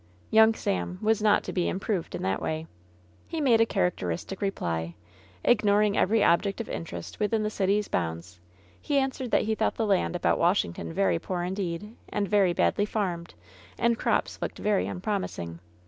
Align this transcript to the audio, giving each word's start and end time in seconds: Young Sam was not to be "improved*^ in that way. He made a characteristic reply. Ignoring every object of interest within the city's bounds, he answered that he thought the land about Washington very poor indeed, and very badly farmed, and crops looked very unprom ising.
Young 0.31 0.55
Sam 0.55 0.97
was 0.99 1.21
not 1.21 1.43
to 1.43 1.53
be 1.53 1.69
"improved*^ 1.69 2.15
in 2.15 2.23
that 2.23 2.41
way. 2.41 2.65
He 3.27 3.39
made 3.39 3.61
a 3.61 3.67
characteristic 3.67 4.41
reply. 4.41 4.95
Ignoring 5.45 5.95
every 5.95 6.23
object 6.23 6.59
of 6.59 6.67
interest 6.67 7.19
within 7.19 7.43
the 7.43 7.51
city's 7.51 7.87
bounds, 7.87 8.39
he 8.81 8.97
answered 8.97 9.29
that 9.29 9.43
he 9.43 9.53
thought 9.53 9.75
the 9.75 9.85
land 9.85 10.15
about 10.15 10.39
Washington 10.39 10.91
very 10.91 11.19
poor 11.19 11.43
indeed, 11.43 11.95
and 12.09 12.27
very 12.27 12.51
badly 12.51 12.85
farmed, 12.87 13.35
and 13.77 13.99
crops 13.99 14.41
looked 14.41 14.57
very 14.57 14.87
unprom 14.87 15.23
ising. 15.25 15.59